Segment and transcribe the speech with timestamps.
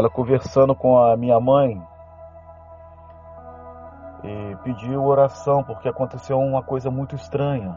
[0.00, 1.80] ela conversando com a minha mãe
[4.24, 7.76] e pediu oração porque aconteceu uma coisa muito estranha.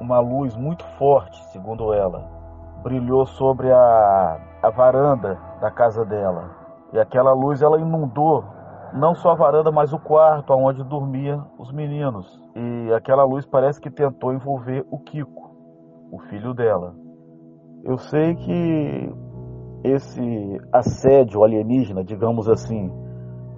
[0.00, 2.24] Uma luz muito forte, segundo ela,
[2.82, 6.50] brilhou sobre a, a varanda da casa dela.
[6.92, 8.44] E aquela luz ela inundou
[8.92, 12.26] não só a varanda, mas o quarto onde dormiam os meninos.
[12.54, 15.50] E aquela luz parece que tentou envolver o Kiko,
[16.10, 16.94] o filho dela.
[17.84, 19.14] Eu sei que
[19.84, 22.90] esse assédio alienígena, digamos assim,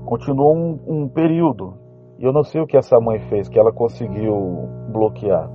[0.05, 1.75] continuou um, um período.
[2.19, 5.49] E eu não sei o que essa mãe fez, que ela conseguiu bloquear.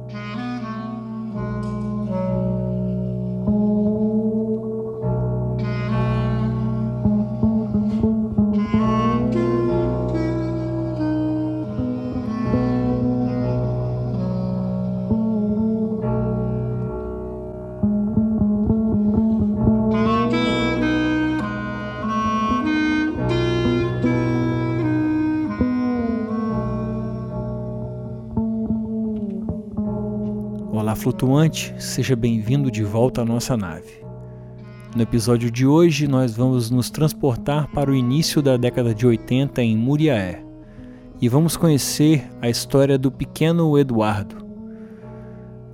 [31.04, 34.02] Flutuante, seja bem-vindo de volta à nossa nave.
[34.96, 39.62] No episódio de hoje, nós vamos nos transportar para o início da década de 80
[39.62, 40.42] em Muriaé
[41.22, 44.48] e vamos conhecer a história do pequeno Eduardo.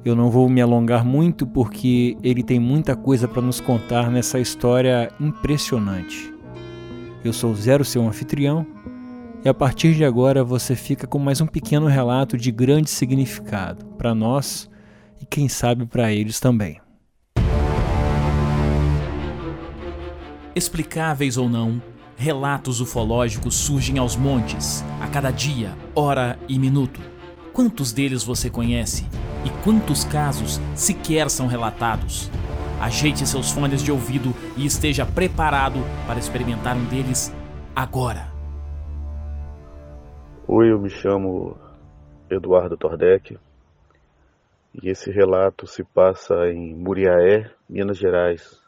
[0.03, 4.39] Eu não vou me alongar muito porque ele tem muita coisa para nos contar nessa
[4.39, 6.33] história impressionante.
[7.23, 8.65] Eu sou Zero, seu anfitrião,
[9.45, 13.85] e a partir de agora você fica com mais um pequeno relato de grande significado
[13.95, 14.67] para nós
[15.21, 16.79] e quem sabe para eles também.
[20.55, 21.81] Explicáveis ou não,
[22.17, 26.99] relatos ufológicos surgem aos montes, a cada dia, hora e minuto.
[27.53, 29.05] Quantos deles você conhece?
[29.45, 32.29] E quantos casos sequer são relatados?
[32.81, 37.33] Ajeite seus fones de ouvido e esteja preparado para experimentar um deles
[37.75, 38.31] agora.
[40.47, 41.55] Oi, eu me chamo
[42.29, 43.37] Eduardo Tordek,
[44.73, 48.61] e esse relato se passa em Muriaé, Minas Gerais,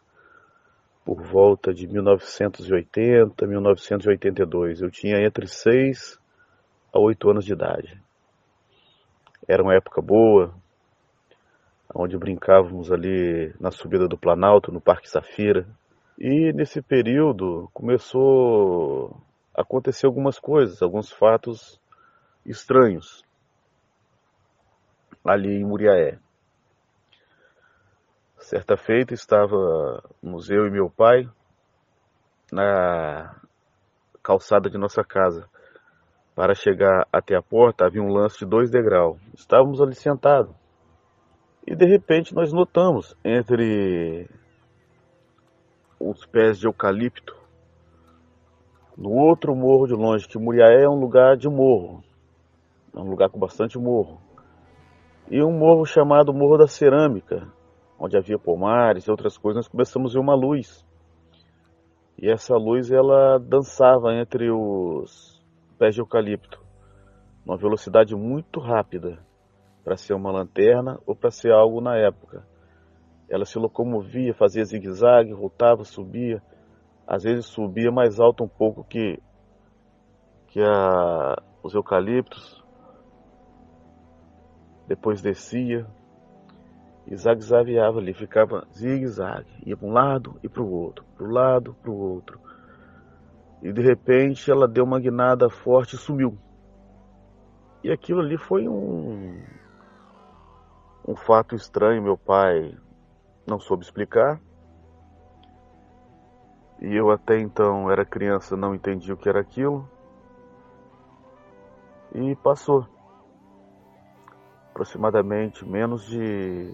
[1.06, 4.82] por volta de 1980, 1982.
[4.82, 6.20] Eu tinha entre 6
[6.94, 8.02] a 8 anos de idade.
[9.48, 10.54] Era uma época boa,
[11.94, 15.68] onde brincávamos ali na subida do Planalto, no Parque Safira.
[16.18, 19.18] E nesse período começou
[19.56, 21.80] a acontecer algumas coisas, alguns fatos
[22.46, 23.24] estranhos
[25.24, 26.18] ali em Muriaé.
[28.38, 29.56] Certa feita estava
[30.50, 31.30] eu e meu pai
[32.52, 33.40] na
[34.24, 35.48] calçada de nossa casa.
[36.36, 39.20] Para chegar até a porta havia um lance de dois degraus.
[39.34, 40.56] Estávamos ali sentados.
[41.68, 44.28] E de repente nós notamos entre
[46.00, 47.40] os pés de eucalipto,
[48.98, 52.04] no outro morro de longe, que Muriaé é um lugar de morro,
[52.94, 54.20] é um lugar com bastante morro
[55.30, 57.48] e um morro chamado Morro da Cerâmica,
[58.00, 60.86] onde havia pomares e outras coisas, nós começamos a ver uma luz.
[62.18, 65.42] E essa luz ela dançava entre os
[65.78, 66.62] pés de eucalipto,
[67.46, 69.20] numa velocidade muito rápida,
[69.84, 72.46] para ser uma lanterna ou para ser algo na época.
[73.30, 76.42] Ela se locomovia, fazia zigue-zague, voltava, subia,
[77.08, 79.20] às vezes subia mais alto um pouco que,
[80.48, 82.61] que a, os eucaliptos,
[84.88, 85.88] depois descia
[87.08, 91.32] e zague-zagueava ali, ficava zigue-zague, ia para um lado e para o outro, para o
[91.32, 92.40] lado, para o outro.
[93.62, 96.38] E de repente ela deu uma guinada forte e sumiu.
[97.84, 99.42] E aquilo ali foi um,
[101.08, 102.78] um fato estranho, meu pai
[103.48, 104.40] não soube explicar.
[106.80, 109.88] E eu até então era criança, não entendi o que era aquilo.
[112.14, 112.88] E passou
[114.72, 116.72] aproximadamente menos de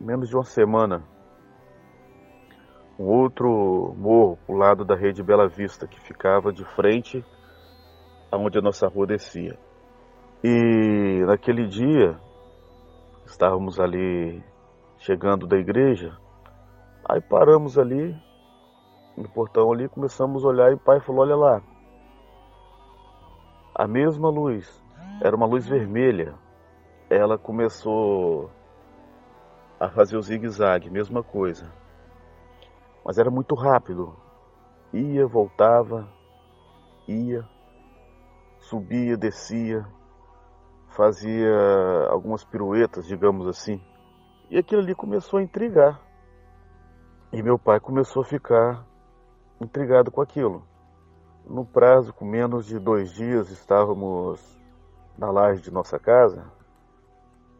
[0.00, 1.04] menos de uma semana
[2.98, 7.24] um outro morro o lado da rede Bela Vista que ficava de frente
[8.30, 9.58] aonde a nossa rua descia.
[10.42, 12.18] E naquele dia
[13.26, 14.42] estávamos ali
[14.98, 16.16] chegando da igreja,
[17.08, 18.14] aí paramos ali
[19.16, 21.62] no portão ali, começamos a olhar e o pai falou: "Olha lá,
[23.74, 24.79] a mesma luz
[25.22, 26.34] era uma luz vermelha.
[27.08, 28.50] Ela começou
[29.78, 31.70] a fazer o zigue-zague, mesma coisa.
[33.04, 34.14] Mas era muito rápido.
[34.92, 36.08] Ia, voltava,
[37.06, 37.46] ia,
[38.58, 39.86] subia, descia,
[40.88, 41.50] fazia
[42.08, 43.80] algumas piruetas, digamos assim.
[44.50, 46.00] E aquilo ali começou a intrigar.
[47.32, 48.84] E meu pai começou a ficar
[49.60, 50.64] intrigado com aquilo.
[51.46, 54.59] No prazo, com menos de dois dias, estávamos
[55.20, 56.50] na laje de nossa casa.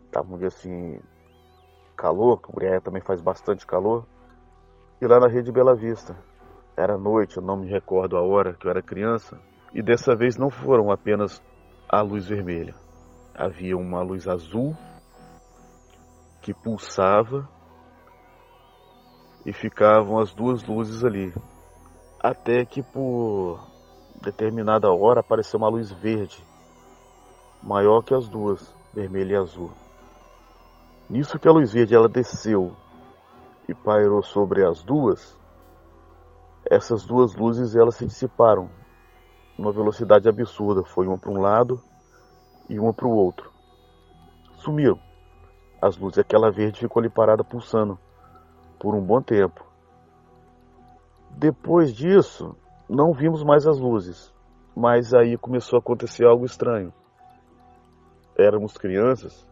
[0.07, 0.99] Estava um dia assim,
[1.95, 4.07] calor, que Muriaé também faz bastante calor.
[5.01, 6.17] E lá na rede Bela Vista.
[6.75, 9.39] Era noite, eu não me recordo a hora que eu era criança.
[9.75, 11.43] E dessa vez não foram apenas
[11.87, 12.75] a luz vermelha.
[13.35, 14.75] Havia uma luz azul
[16.41, 17.47] que pulsava
[19.45, 21.35] e ficavam as duas luzes ali.
[22.19, 23.61] Até que por
[24.23, 26.43] determinada hora apareceu uma luz verde,
[27.63, 29.71] maior que as duas, vermelha e azul.
[31.09, 32.73] Nisso que a luz verde ela desceu
[33.69, 35.37] e pairou sobre as duas,
[36.65, 38.71] essas duas luzes elas se dissiparam
[39.59, 41.81] numa velocidade absurda, foi uma para um lado
[42.69, 43.51] e uma para o outro.
[44.57, 44.99] Sumiram
[45.83, 47.99] as luzes, aquela verde ficou ali parada pulsando
[48.79, 49.65] por um bom tempo.
[51.31, 52.57] Depois disso,
[52.89, 54.33] não vimos mais as luzes,
[54.77, 56.93] mas aí começou a acontecer algo estranho.
[58.41, 59.47] Éramos crianças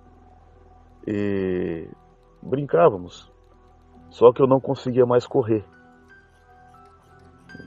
[1.07, 1.89] e
[2.43, 3.31] brincávamos,
[4.09, 5.65] só que eu não conseguia mais correr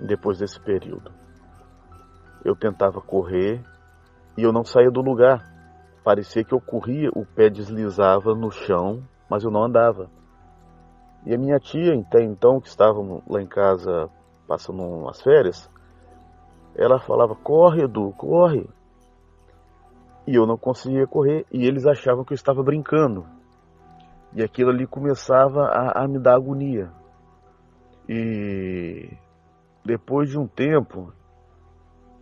[0.01, 1.11] depois desse período.
[2.43, 3.63] Eu tentava correr
[4.37, 5.47] e eu não saía do lugar.
[6.03, 10.09] Parecia que eu corria, o pé deslizava no chão, mas eu não andava.
[11.25, 14.09] E a minha tia, até então, que estava lá em casa
[14.47, 15.69] passando umas férias,
[16.75, 18.67] ela falava: Corre, Edu, corre.
[20.27, 23.25] E eu não conseguia correr, e eles achavam que eu estava brincando.
[24.33, 26.91] E aquilo ali começava a, a me dar agonia.
[28.07, 29.09] E
[29.83, 31.11] depois de um tempo,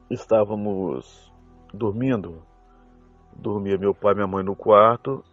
[0.09, 1.31] estávamos
[1.73, 2.41] dormindo.
[3.33, 5.23] Dormia meu pai e minha mãe no quarto,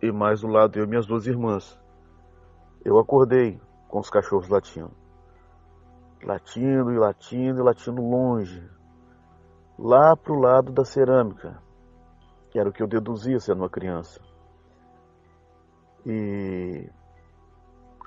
[0.00, 1.78] e mais do lado eu e minhas duas irmãs.
[2.84, 4.92] Eu acordei com os cachorros latindo.
[6.22, 8.62] Latindo e latindo e latindo longe.
[9.78, 11.60] Lá pro lado da cerâmica.
[12.50, 14.20] Que era o que eu deduzia sendo uma criança.
[16.04, 16.88] E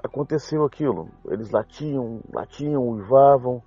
[0.03, 1.09] aconteceu aquilo.
[1.29, 3.63] Eles latiam, latiam, uivavam.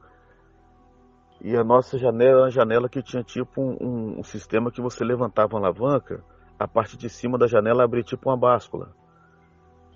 [1.40, 5.04] E a nossa janela era uma janela que tinha tipo um, um, sistema que você
[5.04, 6.24] levantava uma alavanca,
[6.58, 8.94] a parte de cima da janela abria tipo uma báscula.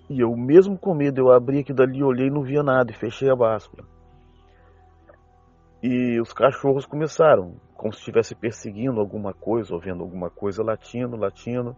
[0.09, 2.95] E eu, mesmo com medo, eu abri aqui dali, olhei e não via nada e
[2.95, 3.87] fechei a báscula.
[5.81, 11.17] E os cachorros começaram, como se estivesse perseguindo alguma coisa, ou vendo alguma coisa, latindo,
[11.17, 11.75] latindo.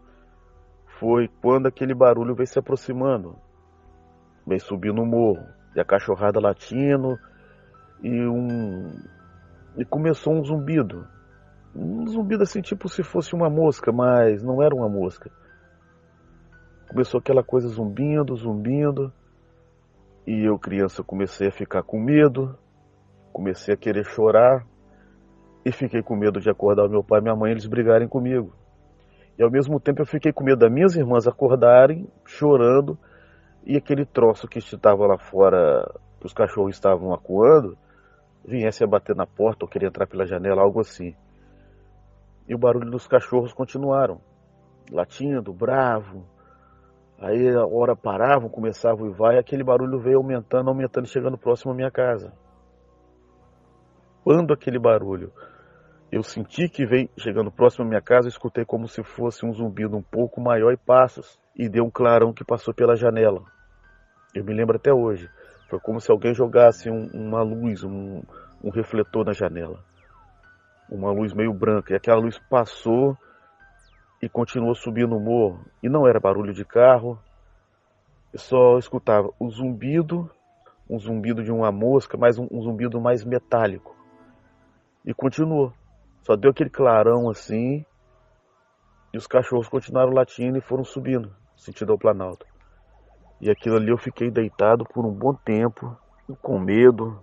[1.00, 3.38] Foi quando aquele barulho veio se aproximando,
[4.45, 7.17] veio subindo o morro, e a cachorrada latindo,
[8.01, 8.91] e um.
[9.77, 11.07] E começou um zumbido.
[11.73, 15.31] Um zumbido assim, tipo se fosse uma mosca, mas não era uma mosca.
[16.89, 19.09] Começou aquela coisa zumbindo, zumbindo.
[20.27, 22.59] E eu, criança, comecei a ficar com medo.
[23.31, 24.67] Comecei a querer chorar.
[25.65, 28.54] E fiquei com medo de acordar meu pai e minha mãe eles brigarem comigo.
[29.38, 32.98] E ao mesmo tempo eu fiquei com medo das minhas irmãs acordarem, chorando.
[33.65, 35.89] E aquele troço que estava lá fora,
[36.19, 37.77] que os cachorros estavam acuando,
[38.45, 41.15] viesse a bater na porta ou queria entrar pela janela, algo assim.
[42.48, 44.20] E o barulho dos cachorros continuaram,
[44.91, 46.25] latindo, bravo,
[47.24, 51.72] Aí a hora paravam, começava e vai, e aquele barulho veio aumentando, aumentando, chegando próximo
[51.72, 52.34] à minha casa.
[54.25, 55.32] Quando aquele barulho
[56.13, 59.98] eu senti que veio chegando próximo à minha casa, escutei como se fosse um zumbido
[59.98, 63.41] um pouco maior e passos, e deu um clarão que passou pela janela.
[64.32, 65.27] Eu me lembro até hoje.
[65.67, 68.22] Foi como se alguém jogasse um, uma luz, um,
[68.63, 69.84] um refletor na janela.
[70.88, 71.93] Uma luz meio branca.
[71.93, 73.17] E aquela luz passou
[74.22, 75.65] e continuou subindo o morro.
[75.82, 77.17] E não era barulho de carro,
[78.32, 80.29] eu só escutava o zumbido,
[80.88, 83.96] um zumbido de uma mosca, mas um, um zumbido mais metálico.
[85.03, 85.74] E continuou.
[86.24, 87.86] Só deu aquele clarão assim,
[89.13, 92.46] e os cachorros continuaram latindo e foram subindo, sentido ao Planalto.
[93.39, 95.96] E aquilo ali eu fiquei deitado por um bom tempo,
[96.42, 97.22] com medo,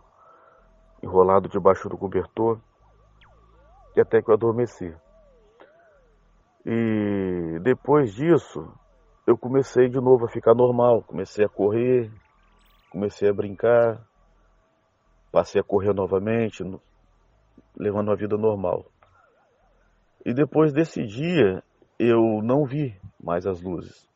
[1.03, 2.61] enrolado debaixo do cobertor,
[3.97, 4.95] e até que eu adormeci.
[6.65, 8.71] E depois disso,
[9.27, 11.03] eu comecei de novo a ficar normal.
[11.03, 12.13] Comecei a correr,
[12.91, 13.99] comecei a brincar,
[15.33, 16.63] passei a correr novamente,
[17.77, 18.85] levando uma vida normal.
[20.25, 21.63] E depois desse dia,
[21.99, 24.09] eu não vi mais as luzes.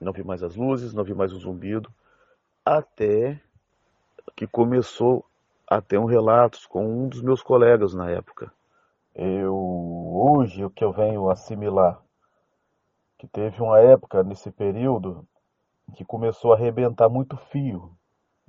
[0.00, 1.90] Não vi mais as luzes, não vi mais o zumbido,
[2.64, 3.40] até
[4.36, 5.24] que começou
[5.66, 8.52] a ter um relato com um dos meus colegas na época.
[9.14, 12.02] Eu hoje o que eu venho assimilar
[13.18, 15.26] que teve uma época nesse período
[15.94, 17.90] que começou a arrebentar muito fio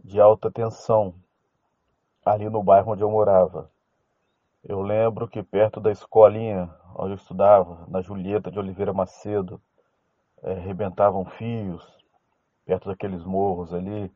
[0.04, 1.14] de alta tensão.
[2.26, 3.70] ali no bairro onde eu morava.
[4.68, 9.62] Eu lembro que perto da escolinha onde eu estudava, na Julieta de Oliveira Macedo,
[10.42, 11.86] é, rebentavam fios,
[12.66, 14.12] perto daqueles morros ali,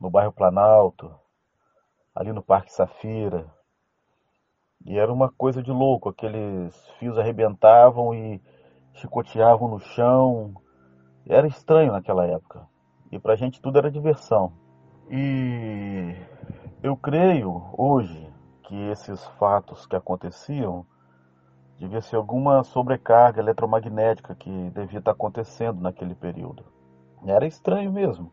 [0.00, 1.14] no bairro Planalto,
[2.14, 3.46] ali no Parque Safira.
[4.86, 8.40] E era uma coisa de louco, aqueles fios arrebentavam e
[8.94, 10.54] chicoteavam no chão.
[11.26, 12.66] Era estranho naquela época.
[13.12, 14.50] E pra gente tudo era diversão.
[15.10, 16.16] E
[16.82, 18.29] eu creio hoje
[18.70, 20.86] que esses fatos que aconteciam
[21.76, 26.64] devia ser alguma sobrecarga eletromagnética que devia estar acontecendo naquele período.
[27.26, 28.32] Era estranho mesmo.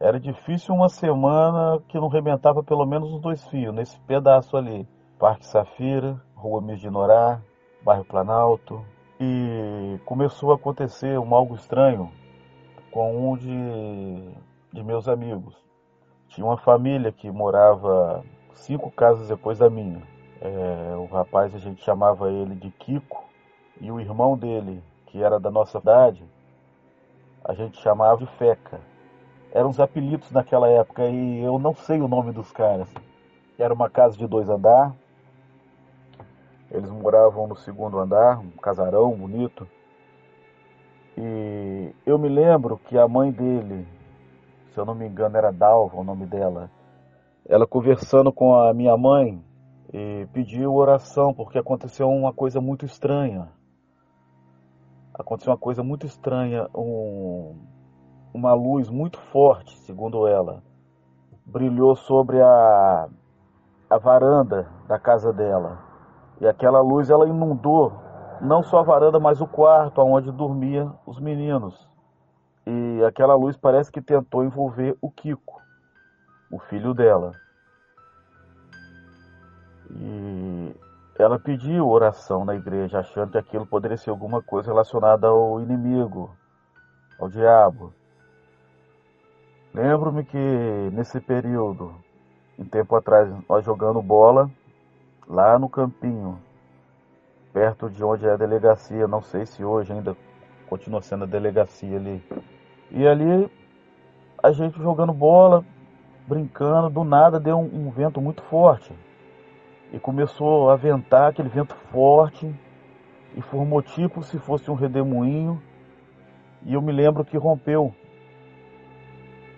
[0.00, 4.88] Era difícil uma semana que não rebentava pelo menos os dois fios, nesse pedaço ali.
[5.18, 7.38] Parque Safira, Rua Mirginorá,
[7.84, 8.82] Bairro Planalto.
[9.20, 12.10] E começou a acontecer um algo estranho
[12.90, 14.34] com um de,
[14.72, 15.54] de meus amigos.
[16.28, 18.24] Tinha uma família que morava
[18.56, 20.02] cinco casas depois da minha.
[20.40, 23.24] É, o rapaz a gente chamava ele de Kiko
[23.80, 26.24] e o irmão dele, que era da nossa cidade,
[27.44, 28.80] a gente chamava de Feca.
[29.52, 32.92] Eram os apelidos naquela época e eu não sei o nome dos caras.
[33.58, 34.94] Era uma casa de dois andar.
[36.70, 39.66] Eles moravam no segundo andar, um casarão bonito.
[41.16, 43.86] E eu me lembro que a mãe dele,
[44.74, 46.70] se eu não me engano era Dalva o nome dela,
[47.48, 49.42] ela conversando com a minha mãe
[49.92, 53.48] e pediu oração porque aconteceu uma coisa muito estranha.
[55.14, 57.56] Aconteceu uma coisa muito estranha, um,
[58.34, 60.62] uma luz muito forte, segundo ela,
[61.44, 63.08] brilhou sobre a,
[63.88, 65.78] a varanda da casa dela.
[66.40, 67.92] E aquela luz ela inundou
[68.42, 71.88] não só a varanda, mas o quarto onde dormiam os meninos.
[72.66, 75.62] E aquela luz parece que tentou envolver o Kiko,
[76.56, 77.32] o filho dela.
[79.90, 80.74] E
[81.18, 86.34] ela pediu oração na igreja, achando que aquilo poderia ser alguma coisa relacionada ao inimigo,
[87.18, 87.92] ao diabo.
[89.72, 90.38] Lembro-me que
[90.92, 91.94] nesse período,
[92.58, 94.50] um tempo atrás, nós jogando bola
[95.28, 96.40] lá no campinho,
[97.52, 100.16] perto de onde é a delegacia, não sei se hoje ainda
[100.68, 102.22] continua sendo a delegacia ali.
[102.90, 103.50] E ali
[104.42, 105.64] a gente jogando bola,
[106.26, 108.92] brincando, do nada deu um, um vento muito forte.
[109.92, 112.52] E começou a ventar aquele vento forte
[113.36, 115.62] e formou tipo se fosse um redemoinho.
[116.64, 117.94] E eu me lembro que rompeu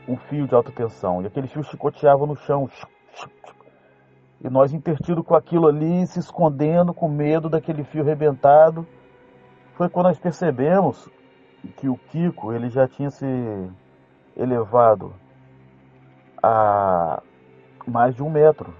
[0.06, 1.22] um fio de alta tensão.
[1.22, 2.68] E aquele fio chicoteava no chão.
[4.40, 8.86] E nós intertido com aquilo ali, se escondendo com medo daquele fio rebentado.
[9.74, 11.08] Foi quando nós percebemos
[11.76, 13.26] que o Kiko ele já tinha se
[14.36, 15.12] elevado
[16.42, 17.22] a
[17.86, 18.74] mais de um metro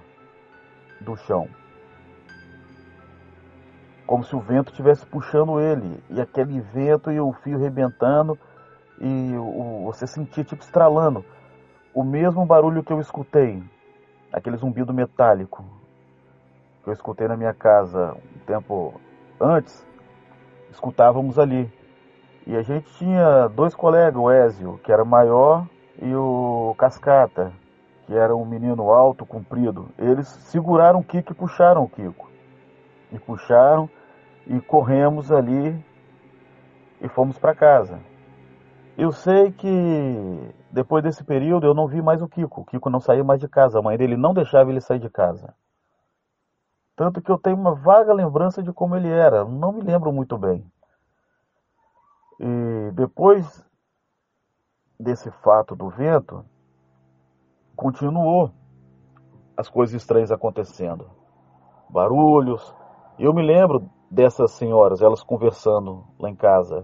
[0.99, 1.47] do chão.
[4.05, 6.03] Como se o vento estivesse puxando ele.
[6.09, 8.37] E aquele vento e o fio rebentando.
[8.99, 11.23] E o, você sentia tipo estralando.
[11.93, 13.63] O mesmo barulho que eu escutei.
[14.31, 15.63] Aquele zumbido metálico.
[16.83, 18.99] Que eu escutei na minha casa um tempo
[19.39, 19.85] antes.
[20.71, 21.71] Escutávamos ali.
[22.47, 25.67] E a gente tinha dois colegas, o Ézio, que era maior,
[26.01, 27.51] e o Cascata,
[28.05, 29.89] que era um menino alto, comprido.
[29.97, 32.29] Eles seguraram o Kiko e puxaram o Kiko.
[33.11, 33.89] E puxaram
[34.47, 35.83] e corremos ali
[37.01, 37.99] e fomos para casa.
[38.97, 42.61] Eu sei que depois desse período eu não vi mais o Kiko.
[42.61, 43.79] O Kiko não saía mais de casa.
[43.79, 45.53] A mãe dele não deixava ele sair de casa.
[46.95, 49.45] Tanto que eu tenho uma vaga lembrança de como ele era.
[49.45, 50.65] Não me lembro muito bem.
[52.39, 53.65] E depois
[54.99, 56.43] desse fato do vento,
[57.75, 58.51] continuou
[59.55, 61.09] as coisas estranhas acontecendo.
[61.89, 62.75] Barulhos.
[63.17, 66.83] Eu me lembro dessas senhoras, elas conversando lá em casa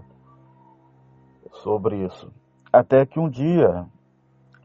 [1.62, 2.32] sobre isso.
[2.72, 3.86] Até que um dia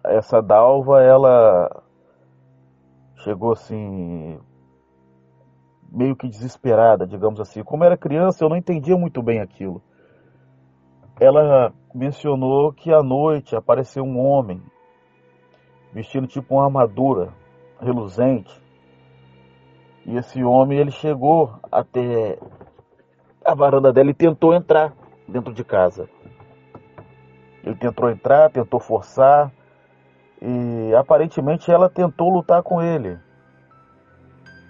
[0.03, 1.84] essa Dalva ela
[3.17, 4.39] chegou assim
[5.91, 7.63] meio que desesperada, digamos assim.
[7.63, 9.81] Como era criança, eu não entendia muito bem aquilo
[11.21, 14.59] ela mencionou que à noite apareceu um homem
[15.93, 17.31] vestindo tipo uma armadura
[17.79, 18.59] reluzente.
[20.03, 22.39] E esse homem ele chegou até
[23.45, 24.93] a varanda dela e tentou entrar
[25.27, 26.09] dentro de casa.
[27.63, 29.51] Ele tentou entrar, tentou forçar
[30.41, 33.19] e aparentemente ela tentou lutar com ele.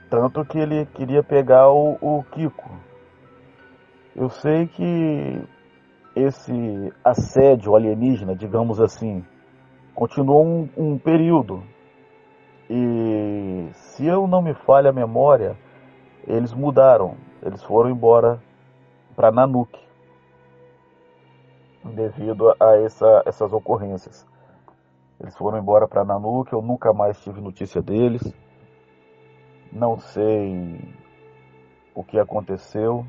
[0.10, 2.70] Tanto que ele queria pegar o, o Kiko.
[4.14, 5.42] Eu sei que
[6.16, 9.26] esse assédio alienígena, digamos assim,
[9.96, 11.64] continuou um, um período.
[12.70, 15.58] E se eu não me falha a memória,
[16.28, 17.16] eles mudaram.
[17.42, 18.42] Eles foram embora
[19.16, 19.82] para Nanuque
[21.84, 24.26] devido a essa, essas ocorrências.
[25.20, 28.22] Eles foram embora para Nanuque, eu nunca mais tive notícia deles.
[29.72, 30.80] Não sei
[31.94, 33.06] o que aconteceu,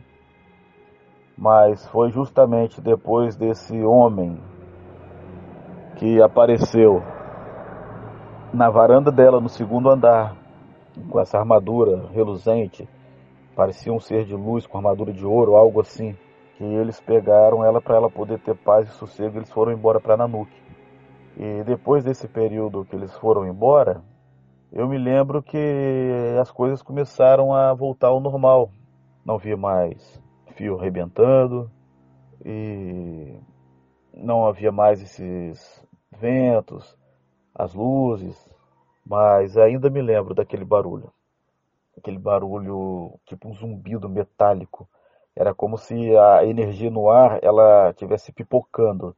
[1.37, 4.39] mas foi justamente depois desse homem
[5.97, 7.03] que apareceu
[8.53, 10.37] na varanda dela no segundo andar,
[11.09, 12.89] com essa armadura reluzente,
[13.57, 16.15] parecia um ser de luz com armadura de ouro, algo assim,
[16.57, 20.17] que eles pegaram ela para ela poder ter paz e sossego, eles foram embora para
[20.17, 20.63] Nanuque.
[21.37, 24.03] E depois desse período que eles foram embora,
[24.71, 28.71] eu me lembro que as coisas começaram a voltar ao normal.
[29.25, 30.22] Não via mais
[30.53, 31.71] fio arrebentando
[32.45, 33.39] e
[34.15, 36.97] não havia mais esses ventos,
[37.55, 38.37] as luzes,
[39.05, 41.13] mas ainda me lembro daquele barulho.
[41.97, 44.89] Aquele barulho tipo um zumbido metálico.
[45.35, 49.17] Era como se a energia no ar ela tivesse pipocando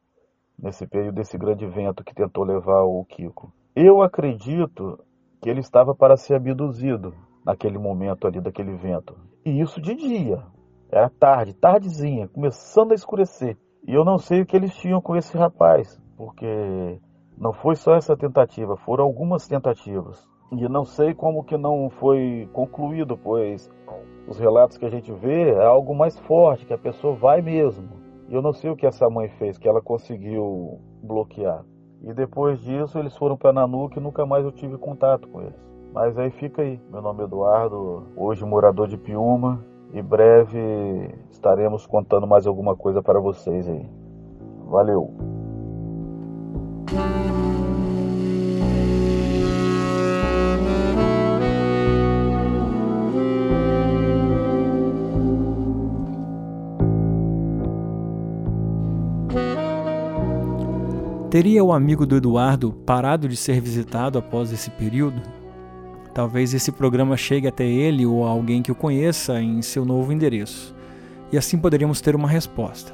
[0.57, 3.51] nesse período desse grande vento que tentou levar o Kiko.
[3.75, 4.99] Eu acredito
[5.41, 7.13] que ele estava para ser abduzido
[7.45, 9.15] naquele momento ali daquele vento.
[9.45, 10.41] E isso de dia.
[10.91, 13.57] Era tarde, tardezinha, começando a escurecer.
[13.87, 16.99] E eu não sei o que eles tinham com esse rapaz, porque
[17.37, 20.27] não foi só essa tentativa, foram algumas tentativas.
[20.51, 23.69] E não sei como que não foi concluído, pois
[24.27, 27.89] os relatos que a gente vê é algo mais forte, que a pessoa vai mesmo.
[28.29, 31.63] E eu não sei o que essa mãe fez, que ela conseguiu bloquear.
[32.03, 35.59] E depois disso eles foram para Nanuque e nunca mais eu tive contato com eles.
[35.93, 36.79] Mas aí fica aí.
[36.91, 39.63] Meu nome é Eduardo, hoje morador de Piúma.
[39.95, 40.59] E breve
[41.31, 43.89] estaremos contando mais alguma coisa para vocês aí.
[44.67, 45.09] Valeu!
[61.29, 65.21] Teria o amigo do Eduardo parado de ser visitado após esse período?
[66.15, 70.73] Talvez esse programa chegue até ele ou alguém que o conheça em seu novo endereço.
[71.29, 72.93] E assim poderíamos ter uma resposta.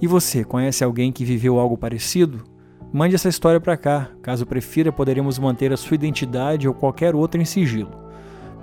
[0.00, 2.42] E você, conhece alguém que viveu algo parecido?
[2.90, 4.08] Mande essa história para cá.
[4.22, 7.90] Caso prefira, poderemos manter a sua identidade ou qualquer outra em sigilo.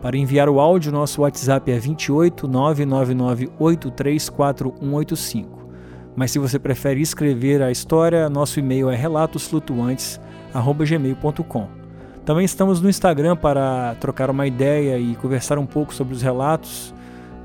[0.02, 5.70] Para enviar o áudio, nosso WhatsApp é 28 999 834185.
[6.16, 11.85] Mas se você prefere escrever a história, nosso e-mail é relatosflutuantes@gmail.com.
[12.26, 16.92] Também estamos no Instagram para trocar uma ideia e conversar um pouco sobre os relatos,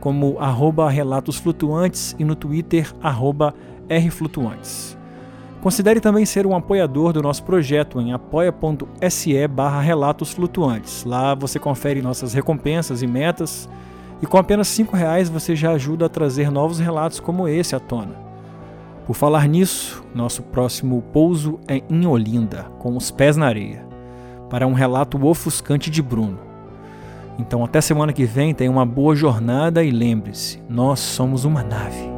[0.01, 3.55] como arroba relatosflutuantes e no Twitter arroba
[3.90, 4.97] rflutuantes.
[5.61, 11.05] Considere também ser um apoiador do nosso projeto em apoia.se barra Relatos Flutuantes.
[11.05, 13.69] Lá você confere nossas recompensas e metas,
[14.23, 17.81] e com apenas R$ reais você já ajuda a trazer novos relatos como esse à
[17.81, 18.14] tona.
[19.07, 23.89] Por falar nisso, nosso próximo pouso é em Olinda, com os pés na areia,
[24.51, 26.39] para um relato ofuscante de Bruno.
[27.39, 32.10] Então, até semana que vem, tenha uma boa jornada e lembre-se: nós somos uma nave.